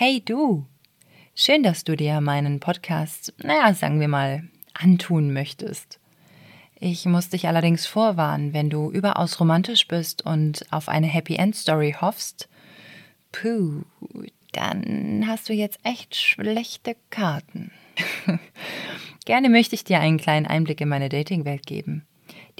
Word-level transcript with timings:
Hey 0.00 0.22
du! 0.24 0.64
Schön, 1.34 1.64
dass 1.64 1.82
du 1.82 1.96
dir 1.96 2.20
meinen 2.20 2.60
Podcast, 2.60 3.34
naja, 3.42 3.74
sagen 3.74 3.98
wir 3.98 4.06
mal, 4.06 4.44
antun 4.72 5.32
möchtest. 5.32 5.98
Ich 6.78 7.04
muss 7.04 7.30
dich 7.30 7.48
allerdings 7.48 7.84
vorwarnen, 7.84 8.52
wenn 8.52 8.70
du 8.70 8.92
überaus 8.92 9.40
romantisch 9.40 9.88
bist 9.88 10.24
und 10.24 10.64
auf 10.70 10.88
eine 10.88 11.08
Happy 11.08 11.34
End 11.34 11.56
Story 11.56 11.96
hoffst, 12.00 12.48
puh, 13.32 13.82
dann 14.52 15.24
hast 15.26 15.48
du 15.48 15.52
jetzt 15.52 15.80
echt 15.82 16.14
schlechte 16.14 16.94
Karten. 17.10 17.72
Gerne 19.24 19.48
möchte 19.48 19.74
ich 19.74 19.82
dir 19.82 19.98
einen 19.98 20.18
kleinen 20.18 20.46
Einblick 20.46 20.80
in 20.80 20.90
meine 20.90 21.08
Dating-Welt 21.08 21.66
geben. 21.66 22.06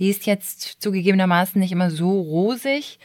Die 0.00 0.10
ist 0.10 0.26
jetzt 0.26 0.82
zugegebenermaßen 0.82 1.60
nicht 1.60 1.70
immer 1.70 1.92
so 1.92 2.20
rosig, 2.20 2.98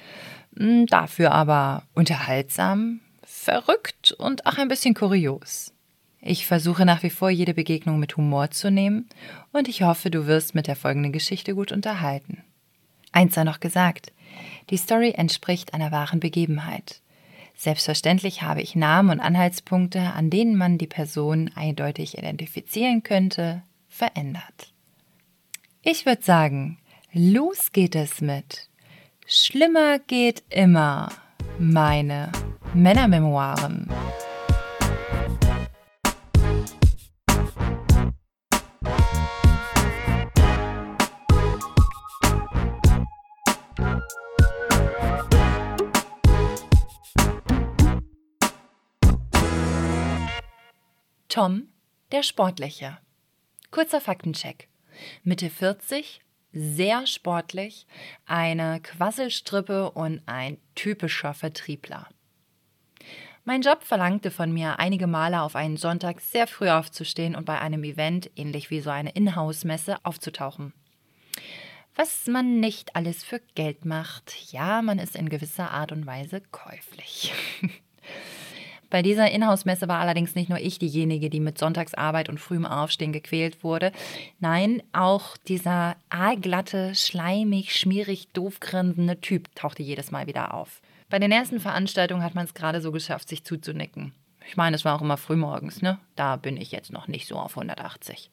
hm, 0.58 0.88
dafür 0.88 1.34
aber 1.34 1.84
unterhaltsam, 1.94 3.00
verrückt 3.34 4.12
und 4.14 4.46
auch 4.46 4.58
ein 4.58 4.68
bisschen 4.68 4.94
kurios. 4.94 5.74
Ich 6.22 6.46
versuche 6.46 6.86
nach 6.86 7.04
wie 7.04 7.10
vor 7.10 7.30
jede 7.30 7.54
Begegnung 7.54 8.00
mit 8.00 8.16
Humor 8.16 8.52
zu 8.52 8.72
nehmen 8.72 9.10
und 9.52 9.68
ich 9.68 9.82
hoffe, 9.82 10.10
du 10.10 10.28
wirst 10.28 10.56
mit 10.56 10.68
der 10.68 10.76
folgenden 10.76 11.12
Geschichte 11.12 11.54
gut 11.54 11.72
unterhalten. 11.72 12.44
Eins 13.12 13.36
sei 13.36 13.44
noch 13.44 13.60
gesagt, 13.60 14.14
die 14.70 14.78
Story 14.78 15.12
entspricht 15.12 15.74
einer 15.74 15.92
wahren 15.92 16.20
Begebenheit. 16.20 17.02
Selbstverständlich 17.56 18.42
habe 18.42 18.62
ich 18.62 18.76
Namen 18.76 19.10
und 19.10 19.20
Anhaltspunkte, 19.20 20.00
an 20.00 20.30
denen 20.30 20.56
man 20.56 20.78
die 20.78 20.88
Person 20.88 21.52
eindeutig 21.56 22.18
identifizieren 22.18 23.04
könnte, 23.04 23.62
verändert. 23.90 24.74
Ich 25.82 26.06
würde 26.06 26.24
sagen, 26.24 26.80
los 27.12 27.72
geht 27.72 27.96
es 27.96 28.22
mit 28.22 28.70
Schlimmer 29.26 30.00
geht 30.00 30.44
immer. 30.50 31.10
Meine 31.58 32.32
Männermemoiren. 32.76 33.88
Tom, 51.30 51.68
der 52.12 52.24
Sportliche. 52.24 52.98
Kurzer 53.70 54.02
Faktencheck. 54.02 54.68
Mitte 55.24 55.50
40, 55.52 56.22
sehr 56.52 57.06
sportlich, 57.06 57.86
eine 58.26 58.80
Quasselstrippe 58.82 59.92
und 59.92 60.22
ein 60.28 60.58
typischer 60.76 61.34
Vertriebler. 61.34 62.08
Mein 63.46 63.62
Job 63.62 63.84
verlangte 63.84 64.32
von 64.32 64.54
mir, 64.54 64.80
einige 64.80 65.06
Male 65.06 65.42
auf 65.42 65.58
einen 65.58 65.76
Sonntag 65.76 66.22
sehr 66.22 66.48
früh 66.48 66.70
aufzustehen 66.70 67.36
und 67.36 67.44
bei 67.44 67.60
einem 67.60 67.84
Event, 67.84 68.32
ähnlich 68.38 68.70
wie 68.70 68.80
so 68.80 68.90
eine 68.90 69.10
Inhouse-Messe, 69.10 69.98
aufzutauchen. 70.04 70.72
Was 71.94 72.26
man 72.28 72.62
nicht 72.62 72.96
alles 72.96 73.26
für 73.26 73.42
Geld 73.54 73.84
macht, 73.84 74.54
ja, 74.54 74.82
man 74.82 74.98
ist 74.98 75.18
in 75.18 75.28
gewisser 75.28 75.72
Art 75.72 75.92
und 75.92 76.06
Weise 76.06 76.42
käuflich. 76.52 77.34
Bei 78.90 79.02
dieser 79.02 79.30
Inhouse-Messe 79.30 79.90
war 79.90 80.00
allerdings 80.00 80.36
nicht 80.36 80.48
nur 80.48 80.60
ich 80.60 80.80
diejenige, 80.80 81.30
die 81.30 81.42
mit 81.42 81.58
Sonntagsarbeit 81.58 82.30
und 82.30 82.40
frühem 82.40 82.66
Aufstehen 82.66 83.12
gequält 83.12 83.62
wurde. 83.62 83.92
Nein, 84.40 84.82
auch 84.94 85.36
dieser 85.36 85.98
aalglatte, 86.10 86.96
schleimig, 86.96 87.76
schmierig, 87.76 88.30
doof 88.32 88.62
grinsende 88.62 89.20
Typ 89.20 89.54
tauchte 89.54 89.84
jedes 89.84 90.12
Mal 90.12 90.28
wieder 90.28 90.54
auf. 90.54 90.80
Bei 91.14 91.20
den 91.20 91.32
ersten 91.32 91.60
Veranstaltungen 91.60 92.24
hat 92.24 92.34
man 92.34 92.46
es 92.46 92.56
gerade 92.56 92.82
so 92.82 92.92
geschafft, 92.92 93.30
sich 93.30 93.44
zuzunicken. 93.44 94.14
Ich 94.48 94.58
meine, 94.58 94.76
es 94.76 94.84
war 94.84 94.96
auch 94.96 95.04
immer 95.04 95.18
frühmorgens, 95.18 95.84
ne? 95.84 96.00
Da 96.16 96.38
bin 96.38 96.58
ich 96.58 96.72
jetzt 96.72 96.92
noch 96.92 97.08
nicht 97.08 97.28
so 97.28 97.36
auf 97.36 97.52
180. 97.56 98.32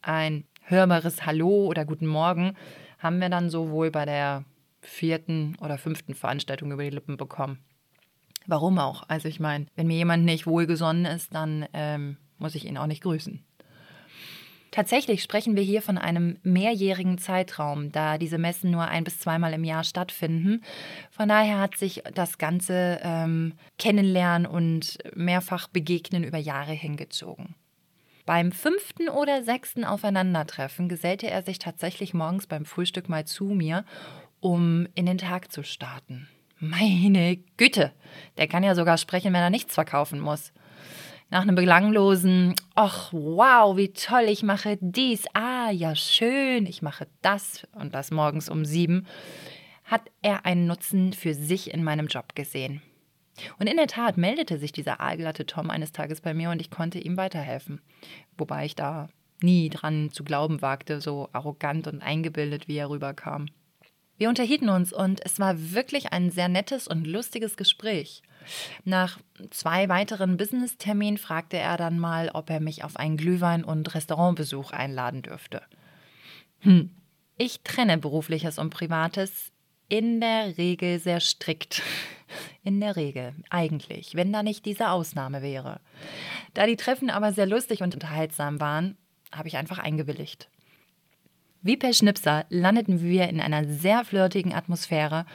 Ein 0.00 0.44
hörbares 0.62 1.26
Hallo 1.26 1.66
oder 1.66 1.84
Guten 1.84 2.06
Morgen 2.06 2.56
haben 2.98 3.20
wir 3.20 3.28
dann 3.28 3.50
sowohl 3.50 3.90
bei 3.90 4.06
der 4.06 4.44
vierten 4.80 5.58
oder 5.60 5.76
fünften 5.76 6.14
Veranstaltung 6.14 6.72
über 6.72 6.84
die 6.84 6.88
Lippen 6.88 7.18
bekommen. 7.18 7.58
Warum 8.46 8.78
auch? 8.78 9.02
Also 9.06 9.28
ich 9.28 9.38
meine, 9.38 9.66
wenn 9.74 9.88
mir 9.88 9.98
jemand 9.98 10.24
nicht 10.24 10.46
wohlgesonnen 10.46 11.04
ist, 11.04 11.34
dann 11.34 11.66
ähm, 11.74 12.16
muss 12.38 12.54
ich 12.54 12.64
ihn 12.64 12.78
auch 12.78 12.86
nicht 12.86 13.02
grüßen. 13.02 13.44
Tatsächlich 14.76 15.22
sprechen 15.22 15.56
wir 15.56 15.62
hier 15.62 15.80
von 15.80 15.96
einem 15.96 16.36
mehrjährigen 16.42 17.16
Zeitraum, 17.16 17.92
da 17.92 18.18
diese 18.18 18.36
Messen 18.36 18.70
nur 18.70 18.86
ein 18.86 19.04
bis 19.04 19.18
zweimal 19.18 19.54
im 19.54 19.64
Jahr 19.64 19.84
stattfinden. 19.84 20.62
Von 21.10 21.30
daher 21.30 21.60
hat 21.60 21.78
sich 21.78 22.02
das 22.12 22.36
ganze 22.36 23.00
ähm, 23.02 23.54
Kennenlernen 23.78 24.46
und 24.46 24.98
mehrfach 25.14 25.68
Begegnen 25.68 26.24
über 26.24 26.36
Jahre 26.36 26.72
hingezogen. 26.72 27.54
Beim 28.26 28.52
fünften 28.52 29.08
oder 29.08 29.42
sechsten 29.42 29.82
Aufeinandertreffen 29.82 30.90
gesellte 30.90 31.30
er 31.30 31.42
sich 31.42 31.58
tatsächlich 31.58 32.12
morgens 32.12 32.46
beim 32.46 32.66
Frühstück 32.66 33.08
mal 33.08 33.24
zu 33.24 33.46
mir, 33.46 33.86
um 34.40 34.88
in 34.94 35.06
den 35.06 35.16
Tag 35.16 35.50
zu 35.50 35.62
starten. 35.62 36.28
Meine 36.58 37.38
Güte, 37.56 37.92
der 38.36 38.46
kann 38.46 38.62
ja 38.62 38.74
sogar 38.74 38.98
sprechen, 38.98 39.32
wenn 39.32 39.40
er 39.40 39.48
nichts 39.48 39.72
verkaufen 39.72 40.20
muss. 40.20 40.52
Nach 41.28 41.42
einem 41.42 41.56
belanglosen, 41.56 42.54
ach 42.76 43.12
wow, 43.12 43.76
wie 43.76 43.92
toll, 43.92 44.26
ich 44.28 44.44
mache 44.44 44.78
dies, 44.80 45.24
ah 45.34 45.70
ja 45.70 45.96
schön, 45.96 46.66
ich 46.66 46.82
mache 46.82 47.08
das 47.20 47.66
und 47.72 47.94
das 47.94 48.12
morgens 48.12 48.48
um 48.48 48.64
sieben, 48.64 49.06
hat 49.84 50.02
er 50.22 50.46
einen 50.46 50.68
Nutzen 50.68 51.12
für 51.12 51.34
sich 51.34 51.74
in 51.74 51.82
meinem 51.82 52.06
Job 52.06 52.36
gesehen. 52.36 52.80
Und 53.58 53.66
in 53.66 53.76
der 53.76 53.88
Tat 53.88 54.16
meldete 54.16 54.56
sich 54.56 54.70
dieser 54.70 55.00
aalglatte 55.00 55.46
Tom 55.46 55.68
eines 55.68 55.92
Tages 55.92 56.20
bei 56.20 56.32
mir 56.32 56.50
und 56.50 56.60
ich 56.60 56.70
konnte 56.70 57.00
ihm 57.00 57.16
weiterhelfen. 57.16 57.80
Wobei 58.38 58.64
ich 58.64 58.76
da 58.76 59.08
nie 59.42 59.68
dran 59.68 60.10
zu 60.10 60.22
glauben 60.22 60.62
wagte, 60.62 61.00
so 61.00 61.28
arrogant 61.32 61.88
und 61.88 62.02
eingebildet, 62.02 62.68
wie 62.68 62.76
er 62.76 62.88
rüberkam. 62.88 63.48
Wir 64.18 64.28
unterhielten 64.28 64.68
uns 64.68 64.92
und 64.92 65.20
es 65.24 65.38
war 65.38 65.72
wirklich 65.72 66.12
ein 66.12 66.30
sehr 66.30 66.48
nettes 66.48 66.88
und 66.88 67.06
lustiges 67.06 67.56
Gespräch. 67.56 68.22
Nach 68.84 69.18
zwei 69.50 69.88
weiteren 69.88 70.36
Business-Terminen 70.36 71.18
fragte 71.18 71.58
er 71.58 71.76
dann 71.76 71.98
mal, 71.98 72.30
ob 72.32 72.48
er 72.50 72.60
mich 72.60 72.84
auf 72.84 72.96
einen 72.96 73.16
Glühwein- 73.16 73.64
und 73.64 73.94
Restaurantbesuch 73.94 74.70
einladen 74.70 75.22
dürfte. 75.22 75.62
Hm. 76.60 76.90
Ich 77.38 77.60
trenne 77.62 77.98
berufliches 77.98 78.58
und 78.58 78.70
privates 78.70 79.52
in 79.88 80.20
der 80.20 80.56
Regel 80.56 80.98
sehr 80.98 81.20
strikt. 81.20 81.82
In 82.64 82.80
der 82.80 82.96
Regel, 82.96 83.34
eigentlich, 83.50 84.14
wenn 84.14 84.32
da 84.32 84.42
nicht 84.42 84.64
diese 84.64 84.90
Ausnahme 84.90 85.42
wäre. 85.42 85.80
Da 86.54 86.66
die 86.66 86.76
Treffen 86.76 87.10
aber 87.10 87.32
sehr 87.32 87.46
lustig 87.46 87.82
und 87.82 87.94
unterhaltsam 87.94 88.60
waren, 88.60 88.96
habe 89.30 89.48
ich 89.48 89.56
einfach 89.56 89.78
eingewilligt. 89.78 90.48
Wie 91.62 91.76
per 91.76 91.92
Schnipser 91.92 92.46
landeten 92.48 93.02
wir 93.02 93.28
in 93.28 93.40
einer 93.40 93.64
sehr 93.64 94.04
flirtigen 94.04 94.54
Atmosphäre 94.54 95.26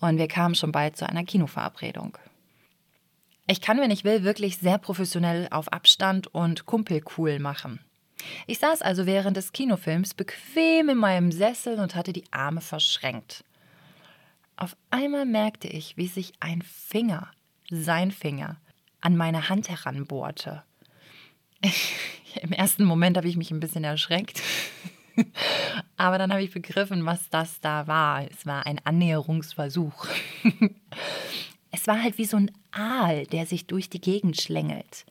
und 0.00 0.18
wir 0.18 0.28
kamen 0.28 0.54
schon 0.54 0.72
bald 0.72 0.96
zu 0.96 1.08
einer 1.08 1.24
Kinoverabredung. 1.24 2.16
Ich 3.46 3.60
kann, 3.60 3.80
wenn 3.80 3.90
ich 3.90 4.04
will, 4.04 4.22
wirklich 4.22 4.58
sehr 4.58 4.78
professionell 4.78 5.48
auf 5.50 5.72
Abstand 5.72 6.32
und 6.34 6.66
kumpelcool 6.66 7.38
machen. 7.38 7.80
Ich 8.46 8.58
saß 8.58 8.82
also 8.82 9.06
während 9.06 9.36
des 9.36 9.52
Kinofilms 9.52 10.14
bequem 10.14 10.88
in 10.88 10.98
meinem 10.98 11.32
Sessel 11.32 11.78
und 11.80 11.94
hatte 11.94 12.12
die 12.12 12.24
Arme 12.30 12.60
verschränkt. 12.60 13.44
Auf 14.56 14.76
einmal 14.90 15.24
merkte 15.24 15.68
ich, 15.68 15.96
wie 15.96 16.06
sich 16.06 16.32
ein 16.40 16.62
Finger, 16.62 17.30
sein 17.70 18.10
Finger, 18.10 18.58
an 19.00 19.16
meine 19.16 19.48
Hand 19.48 19.68
heranbohrte. 19.68 20.62
Im 22.42 22.52
ersten 22.52 22.84
Moment 22.84 23.16
habe 23.16 23.28
ich 23.28 23.36
mich 23.36 23.50
ein 23.50 23.60
bisschen 23.60 23.84
erschreckt. 23.84 24.42
Aber 25.96 26.18
dann 26.18 26.32
habe 26.32 26.42
ich 26.42 26.52
begriffen, 26.52 27.04
was 27.06 27.28
das 27.30 27.60
da 27.60 27.86
war. 27.86 28.28
Es 28.30 28.46
war 28.46 28.66
ein 28.66 28.80
Annäherungsversuch. 28.84 30.06
es 31.70 31.86
war 31.86 32.02
halt 32.02 32.18
wie 32.18 32.24
so 32.24 32.36
ein 32.36 32.50
Aal, 32.72 33.26
der 33.26 33.46
sich 33.46 33.66
durch 33.66 33.90
die 33.90 34.00
Gegend 34.00 34.40
schlängelt. 34.40 35.06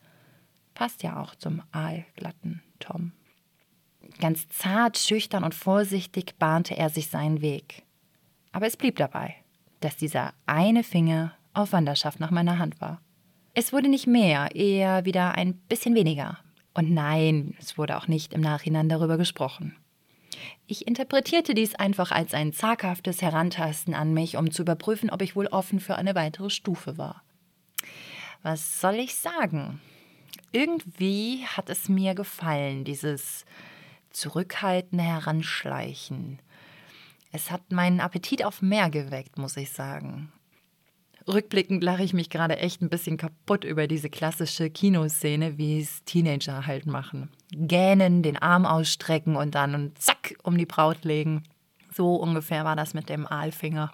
Passt 0.74 1.02
ja 1.02 1.20
auch 1.20 1.34
zum 1.34 1.62
aalglatten 1.72 2.62
Tom. 2.78 3.12
Ganz 4.18 4.48
zart, 4.48 4.98
schüchtern 4.98 5.44
und 5.44 5.54
vorsichtig 5.54 6.36
bahnte 6.38 6.76
er 6.76 6.90
sich 6.90 7.08
seinen 7.08 7.40
Weg. 7.42 7.82
Aber 8.52 8.66
es 8.66 8.76
blieb 8.76 8.96
dabei, 8.96 9.34
dass 9.80 9.96
dieser 9.96 10.34
eine 10.46 10.82
Finger 10.82 11.32
auf 11.54 11.72
Wanderschaft 11.72 12.20
nach 12.20 12.30
meiner 12.30 12.58
Hand 12.58 12.80
war. 12.80 13.00
Es 13.54 13.72
wurde 13.72 13.88
nicht 13.88 14.06
mehr, 14.06 14.54
eher 14.54 15.04
wieder 15.04 15.34
ein 15.34 15.54
bisschen 15.54 15.94
weniger. 15.94 16.38
Und 16.74 16.90
nein, 16.90 17.54
es 17.58 17.76
wurde 17.76 17.96
auch 17.96 18.06
nicht 18.08 18.32
im 18.32 18.40
Nachhinein 18.40 18.88
darüber 18.88 19.18
gesprochen. 19.18 19.76
Ich 20.66 20.86
interpretierte 20.86 21.54
dies 21.54 21.74
einfach 21.74 22.10
als 22.10 22.34
ein 22.34 22.52
zaghaftes 22.52 23.22
Herantasten 23.22 23.94
an 23.94 24.14
mich, 24.14 24.36
um 24.36 24.50
zu 24.50 24.62
überprüfen, 24.62 25.10
ob 25.10 25.22
ich 25.22 25.36
wohl 25.36 25.46
offen 25.48 25.80
für 25.80 25.96
eine 25.96 26.14
weitere 26.14 26.50
Stufe 26.50 26.98
war. 26.98 27.22
Was 28.42 28.80
soll 28.80 28.94
ich 28.94 29.14
sagen? 29.14 29.80
Irgendwie 30.52 31.44
hat 31.46 31.70
es 31.70 31.88
mir 31.88 32.14
gefallen, 32.14 32.84
dieses 32.84 33.44
zurückhaltende 34.10 35.04
Heranschleichen. 35.04 36.40
Es 37.32 37.50
hat 37.50 37.70
meinen 37.70 38.00
Appetit 38.00 38.44
auf 38.44 38.60
mehr 38.60 38.90
geweckt, 38.90 39.38
muss 39.38 39.56
ich 39.56 39.70
sagen. 39.70 40.32
Rückblickend 41.32 41.84
lache 41.84 42.02
ich 42.02 42.12
mich 42.12 42.30
gerade 42.30 42.58
echt 42.58 42.82
ein 42.82 42.88
bisschen 42.88 43.16
kaputt 43.16 43.64
über 43.64 43.86
diese 43.86 44.10
klassische 44.10 44.70
Kinoszene, 44.70 45.58
wie 45.58 45.80
es 45.80 46.04
Teenager 46.04 46.66
halt 46.66 46.86
machen. 46.86 47.30
Gähnen, 47.52 48.22
den 48.22 48.36
Arm 48.36 48.66
ausstrecken 48.66 49.36
und 49.36 49.54
dann 49.54 49.74
und 49.74 49.98
zack 49.98 50.34
um 50.42 50.58
die 50.58 50.66
Braut 50.66 51.04
legen. 51.04 51.44
So 51.92 52.16
ungefähr 52.16 52.64
war 52.64 52.76
das 52.76 52.94
mit 52.94 53.08
dem 53.08 53.26
Aalfinger. 53.26 53.92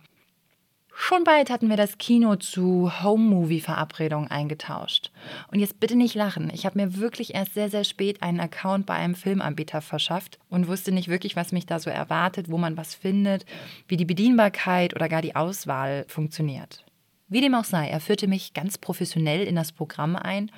Schon 0.99 1.25
bald 1.25 1.51
hatten 1.51 1.69
wir 1.69 1.77
das 1.77 1.99
Kino 1.99 2.37
zu 2.37 2.91
Home-Movie-Verabredungen 3.03 4.31
eingetauscht. 4.31 5.11
Und 5.53 5.61
jetzt 5.61 5.79
bitte 5.79 5.95
nicht 5.95 6.15
lachen. 6.15 6.51
Ich 6.55 6.65
habe 6.65 6.79
mir 6.79 6.97
wirklich 6.97 7.35
erst 7.35 7.53
sehr, 7.53 7.69
sehr 7.69 7.85
spät 7.85 8.23
einen 8.23 8.41
Account 8.41 8.87
bei 8.87 8.95
einem 8.95 9.15
Filmanbieter 9.15 9.83
verschafft 9.83 10.39
und 10.49 10.69
wusste 10.69 10.93
nicht 10.93 11.09
wirklich, 11.09 11.37
was 11.37 11.53
mich 11.53 11.67
da 11.67 11.81
so 11.81 11.91
erwartet, 11.91 12.51
wo 12.51 12.57
man 12.57 12.79
was 12.79 12.95
findet, 12.95 13.45
wie 13.89 13.99
die 13.99 14.07
Bedienbarkeit 14.07 14.97
oder 14.97 15.11
gar 15.11 15.21
die 15.21 15.37
Auswahl 15.37 16.07
funktioniert. 16.09 16.86
Wie 17.29 17.41
dem 17.41 17.55
auch 17.55 17.65
sei, 17.65 17.89
er 17.89 18.01
führte 18.01 18.29
mich 18.29 18.55
ganz 18.55 18.79
professionell 18.79 19.45
in 19.47 19.57
das 19.57 19.73
Programm 19.73 20.17
ein 20.17 20.51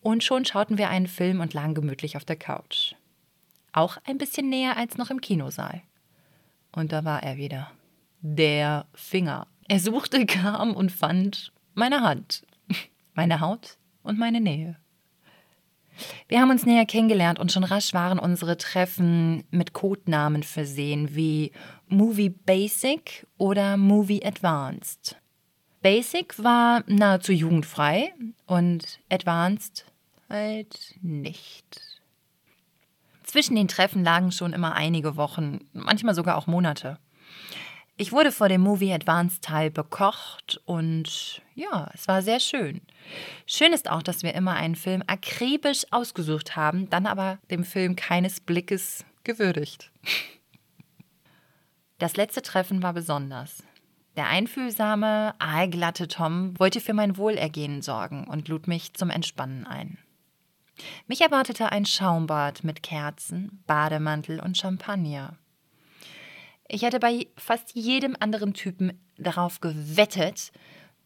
und 0.00 0.24
schon 0.24 0.44
schauten 0.44 0.78
wir 0.78 0.88
einen 0.88 1.06
Film 1.06 1.40
und 1.40 1.54
lagen 1.54 1.74
gemütlich 1.74 2.16
auf 2.16 2.24
der 2.24 2.36
Couch. 2.36 2.94
Auch 3.72 3.98
ein 4.04 4.18
bisschen 4.18 4.48
näher 4.48 4.76
als 4.76 4.96
noch 4.96 5.10
im 5.10 5.20
Kinosaal. 5.20 5.82
Und 6.72 6.92
da 6.92 7.04
war 7.04 7.22
er 7.22 7.36
wieder. 7.36 7.70
Der 8.20 8.86
Finger 8.94 9.46
er 9.68 9.78
suchte, 9.78 10.26
kam 10.26 10.74
und 10.74 10.90
fand 10.90 11.52
meine 11.74 12.00
Hand, 12.00 12.44
meine 13.14 13.40
Haut 13.40 13.76
und 14.02 14.18
meine 14.18 14.40
Nähe. 14.40 14.76
Wir 16.28 16.40
haben 16.40 16.50
uns 16.50 16.64
näher 16.64 16.86
kennengelernt 16.86 17.40
und 17.40 17.50
schon 17.50 17.64
rasch 17.64 17.92
waren 17.92 18.20
unsere 18.20 18.56
Treffen 18.56 19.44
mit 19.50 19.72
Codenamen 19.72 20.44
versehen 20.44 21.14
wie 21.16 21.50
Movie 21.88 22.28
Basic 22.30 23.26
oder 23.36 23.76
Movie 23.76 24.24
Advanced. 24.24 25.16
Basic 25.80 26.42
war 26.42 26.82
nahezu 26.86 27.32
jugendfrei 27.32 28.12
und 28.46 28.98
Advanced 29.08 29.84
halt 30.28 30.96
nicht. 31.02 31.80
Zwischen 33.22 33.56
den 33.56 33.68
Treffen 33.68 34.02
lagen 34.02 34.32
schon 34.32 34.52
immer 34.52 34.74
einige 34.74 35.16
Wochen, 35.16 35.60
manchmal 35.72 36.14
sogar 36.14 36.36
auch 36.36 36.46
Monate. 36.46 36.98
Ich 37.96 38.12
wurde 38.12 38.32
vor 38.32 38.48
dem 38.48 38.60
Movie 38.60 38.92
Advanced 38.92 39.42
Teil 39.42 39.70
bekocht 39.70 40.60
und 40.64 41.42
ja, 41.54 41.90
es 41.94 42.08
war 42.08 42.22
sehr 42.22 42.40
schön. 42.40 42.80
Schön 43.46 43.72
ist 43.72 43.90
auch, 43.90 44.02
dass 44.02 44.22
wir 44.22 44.34
immer 44.34 44.54
einen 44.54 44.76
Film 44.76 45.02
akribisch 45.06 45.84
ausgesucht 45.90 46.56
haben, 46.56 46.88
dann 46.90 47.06
aber 47.06 47.38
dem 47.50 47.64
Film 47.64 47.96
keines 47.96 48.40
Blickes 48.40 49.04
gewürdigt. 49.24 49.90
Das 52.00 52.16
letzte 52.16 52.42
Treffen 52.42 52.80
war 52.80 52.92
besonders. 52.92 53.64
Der 54.18 54.26
einfühlsame, 54.26 55.36
aalglatte 55.38 56.08
Tom 56.08 56.58
wollte 56.58 56.80
für 56.80 56.92
mein 56.92 57.16
Wohlergehen 57.18 57.82
sorgen 57.82 58.24
und 58.24 58.48
lud 58.48 58.66
mich 58.66 58.92
zum 58.94 59.10
Entspannen 59.10 59.64
ein. 59.64 59.96
Mich 61.06 61.20
erwartete 61.20 61.70
ein 61.70 61.86
Schaumbad 61.86 62.64
mit 62.64 62.82
Kerzen, 62.82 63.62
Bademantel 63.68 64.40
und 64.40 64.58
Champagner. 64.58 65.38
Ich 66.66 66.82
hätte 66.82 66.98
bei 66.98 67.28
fast 67.36 67.76
jedem 67.76 68.16
anderen 68.18 68.54
Typen 68.54 69.00
darauf 69.18 69.60
gewettet, 69.60 70.50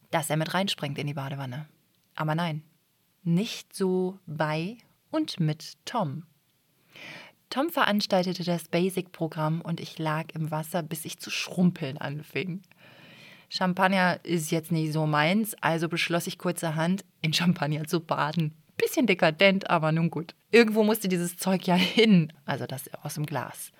dass 0.09 0.31
er 0.31 0.37
mit 0.37 0.55
reinspringt 0.55 0.97
in 0.97 1.05
die 1.05 1.13
Badewanne. 1.13 1.67
Aber 2.15 2.33
nein, 2.33 2.63
nicht 3.21 3.75
so 3.75 4.17
bei 4.25 4.79
und 5.11 5.39
mit 5.39 5.73
Tom. 5.85 6.23
Tom 7.51 7.69
veranstaltete 7.69 8.43
das 8.43 8.69
Basic-Programm 8.69 9.61
und 9.61 9.79
ich 9.79 9.99
lag 9.99 10.33
im 10.33 10.49
Wasser, 10.49 10.81
bis 10.81 11.05
ich 11.05 11.19
zu 11.19 11.29
schrumpeln 11.29 11.99
anfing. 11.99 12.63
Champagner 13.55 14.19
ist 14.23 14.49
jetzt 14.49 14.71
nicht 14.71 14.93
so 14.93 15.05
meins, 15.05 15.55
also 15.61 15.87
beschloss 15.87 16.25
ich 16.25 16.39
kurzerhand, 16.39 17.05
in 17.21 17.33
Champagner 17.33 17.83
zu 17.83 17.99
baden. 17.99 18.55
Bisschen 18.77 19.05
dekadent, 19.05 19.69
aber 19.69 19.91
nun 19.91 20.09
gut. 20.09 20.33
Irgendwo 20.49 20.83
musste 20.83 21.07
dieses 21.07 21.37
Zeug 21.37 21.67
ja 21.67 21.75
hin, 21.75 22.33
also 22.45 22.65
das 22.65 22.91
aus 23.03 23.13
dem 23.13 23.27
Glas. 23.27 23.71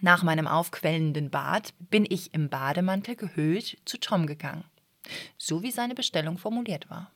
Nach 0.00 0.22
meinem 0.22 0.46
aufquellenden 0.46 1.28
Bad 1.28 1.74
bin 1.90 2.06
ich 2.08 2.32
im 2.32 2.48
Bademantel 2.48 3.14
gehüllt 3.14 3.76
zu 3.84 3.98
Tom 3.98 4.26
gegangen, 4.26 4.64
so 5.36 5.62
wie 5.62 5.70
seine 5.70 5.94
Bestellung 5.94 6.38
formuliert 6.38 6.88
war. 6.88 7.10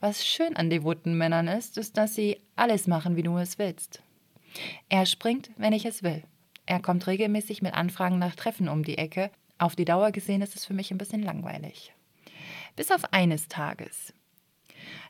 Was 0.00 0.26
schön 0.26 0.54
an 0.54 0.68
devoten 0.68 1.16
Männern 1.16 1.48
ist, 1.48 1.78
ist, 1.78 1.96
dass 1.96 2.14
sie 2.14 2.42
alles 2.56 2.86
machen, 2.86 3.16
wie 3.16 3.22
du 3.22 3.38
es 3.38 3.58
willst. 3.58 4.02
Er 4.90 5.06
springt, 5.06 5.48
wenn 5.56 5.72
ich 5.72 5.86
es 5.86 6.02
will. 6.02 6.24
Er 6.66 6.80
kommt 6.80 7.06
regelmäßig 7.06 7.62
mit 7.62 7.72
Anfragen 7.72 8.18
nach 8.18 8.34
Treffen 8.34 8.68
um 8.68 8.84
die 8.84 8.98
Ecke. 8.98 9.30
Auf 9.64 9.76
die 9.76 9.86
Dauer 9.86 10.12
gesehen 10.12 10.42
ist 10.42 10.54
es 10.54 10.66
für 10.66 10.74
mich 10.74 10.90
ein 10.90 10.98
bisschen 10.98 11.22
langweilig. 11.22 11.94
Bis 12.76 12.90
auf 12.90 13.14
eines 13.14 13.48
Tages. 13.48 14.12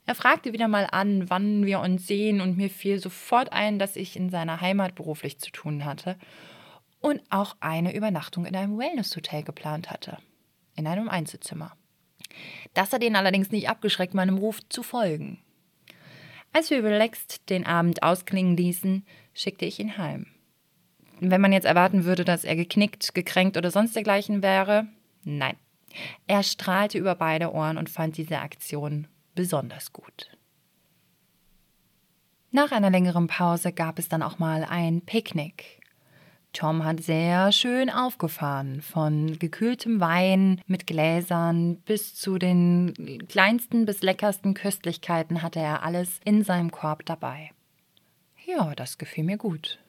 Er 0.06 0.14
fragte 0.14 0.52
wieder 0.52 0.68
mal 0.68 0.86
an, 0.92 1.28
wann 1.28 1.66
wir 1.66 1.80
uns 1.80 2.06
sehen, 2.06 2.40
und 2.40 2.56
mir 2.56 2.70
fiel 2.70 3.00
sofort 3.00 3.52
ein, 3.52 3.80
dass 3.80 3.96
ich 3.96 4.14
in 4.14 4.30
seiner 4.30 4.60
Heimat 4.60 4.94
beruflich 4.94 5.40
zu 5.40 5.50
tun 5.50 5.84
hatte 5.84 6.16
und 7.00 7.20
auch 7.30 7.56
eine 7.58 7.96
Übernachtung 7.96 8.46
in 8.46 8.54
einem 8.54 8.78
Wellness-Hotel 8.78 9.42
geplant 9.42 9.90
hatte. 9.90 10.18
In 10.76 10.86
einem 10.86 11.08
Einzelzimmer. 11.08 11.76
Das 12.74 12.92
hat 12.92 13.02
ihn 13.02 13.16
allerdings 13.16 13.50
nicht 13.50 13.68
abgeschreckt, 13.68 14.14
meinem 14.14 14.38
Ruf 14.38 14.60
zu 14.68 14.84
folgen. 14.84 15.42
Als 16.52 16.70
wir 16.70 16.84
relaxed 16.84 17.50
den 17.50 17.66
Abend 17.66 18.04
ausklingen 18.04 18.56
ließen, 18.56 19.04
schickte 19.32 19.64
ich 19.64 19.80
ihn 19.80 19.98
heim. 19.98 20.33
Wenn 21.20 21.40
man 21.40 21.52
jetzt 21.52 21.64
erwarten 21.64 22.04
würde, 22.04 22.24
dass 22.24 22.44
er 22.44 22.56
geknickt, 22.56 23.14
gekränkt 23.14 23.56
oder 23.56 23.70
sonst 23.70 23.94
dergleichen 23.94 24.42
wäre, 24.42 24.86
nein. 25.22 25.56
Er 26.26 26.42
strahlte 26.42 26.98
über 26.98 27.14
beide 27.14 27.52
Ohren 27.52 27.78
und 27.78 27.88
fand 27.88 28.16
diese 28.16 28.40
Aktion 28.40 29.06
besonders 29.34 29.92
gut. 29.92 30.30
Nach 32.50 32.72
einer 32.72 32.90
längeren 32.90 33.26
Pause 33.26 33.72
gab 33.72 33.98
es 33.98 34.08
dann 34.08 34.22
auch 34.22 34.38
mal 34.38 34.64
ein 34.64 35.00
Picknick. 35.00 35.80
Tom 36.52 36.84
hat 36.84 37.00
sehr 37.00 37.50
schön 37.50 37.90
aufgefahren, 37.90 38.80
von 38.80 39.40
gekühltem 39.40 39.98
Wein 39.98 40.60
mit 40.68 40.86
Gläsern 40.86 41.78
bis 41.78 42.14
zu 42.14 42.38
den 42.38 42.94
kleinsten 43.28 43.86
bis 43.86 44.02
leckersten 44.02 44.54
Köstlichkeiten 44.54 45.42
hatte 45.42 45.58
er 45.58 45.82
alles 45.82 46.20
in 46.24 46.44
seinem 46.44 46.70
Korb 46.70 47.04
dabei. 47.06 47.50
Ja, 48.46 48.72
das 48.76 48.98
gefiel 48.98 49.24
mir 49.24 49.36
gut. 49.36 49.80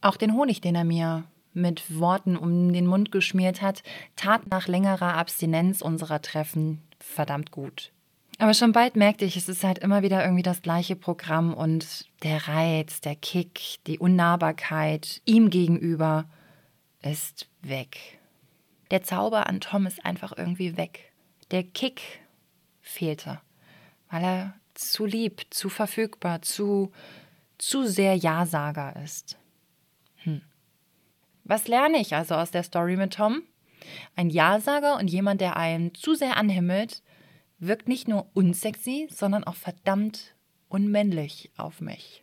Auch 0.00 0.16
den 0.16 0.34
Honig, 0.34 0.60
den 0.60 0.74
er 0.74 0.84
mir 0.84 1.24
mit 1.52 1.98
Worten 1.98 2.36
um 2.36 2.72
den 2.72 2.86
Mund 2.86 3.12
geschmiert 3.12 3.60
hat, 3.60 3.82
tat 4.16 4.48
nach 4.48 4.68
längerer 4.68 5.14
Abstinenz 5.14 5.82
unserer 5.82 6.22
Treffen 6.22 6.82
verdammt 6.98 7.50
gut. 7.50 7.92
Aber 8.38 8.54
schon 8.54 8.72
bald 8.72 8.96
merkte 8.96 9.26
ich, 9.26 9.36
es 9.36 9.50
ist 9.50 9.64
halt 9.64 9.80
immer 9.80 10.02
wieder 10.02 10.22
irgendwie 10.22 10.42
das 10.42 10.62
gleiche 10.62 10.96
Programm 10.96 11.52
und 11.52 12.06
der 12.22 12.48
Reiz, 12.48 13.02
der 13.02 13.14
Kick, 13.14 13.84
die 13.86 13.98
Unnahbarkeit 13.98 15.20
ihm 15.26 15.50
gegenüber 15.50 16.24
ist 17.02 17.48
weg. 17.60 18.18
Der 18.90 19.02
Zauber 19.02 19.46
an 19.46 19.60
Tom 19.60 19.86
ist 19.86 20.04
einfach 20.06 20.32
irgendwie 20.36 20.76
weg. 20.78 21.12
Der 21.50 21.64
Kick 21.64 22.00
fehlte, 22.80 23.40
weil 24.10 24.24
er 24.24 24.54
zu 24.74 25.04
lieb, 25.04 25.42
zu 25.50 25.68
verfügbar, 25.68 26.40
zu, 26.40 26.92
zu 27.58 27.86
sehr 27.86 28.14
Ja-Sager 28.14 28.96
ist. 29.04 29.36
Was 31.44 31.68
lerne 31.68 32.00
ich 32.00 32.14
also 32.14 32.34
aus 32.34 32.50
der 32.50 32.62
Story 32.62 32.96
mit 32.96 33.14
Tom? 33.14 33.42
Ein 34.14 34.30
Ja-Sager 34.30 34.98
und 34.98 35.08
jemand, 35.08 35.40
der 35.40 35.56
einen 35.56 35.94
zu 35.94 36.14
sehr 36.14 36.36
anhimmelt, 36.36 37.02
wirkt 37.58 37.88
nicht 37.88 38.08
nur 38.08 38.30
unsexy, 38.34 39.08
sondern 39.10 39.44
auch 39.44 39.56
verdammt 39.56 40.34
unmännlich 40.68 41.50
auf 41.56 41.80
mich. 41.80 42.22